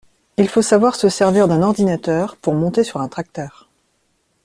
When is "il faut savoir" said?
0.37-0.95